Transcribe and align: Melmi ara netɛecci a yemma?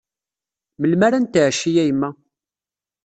Melmi 0.79 1.03
ara 1.07 1.23
netɛecci 1.23 1.71
a 1.81 1.83
yemma? 1.87 2.09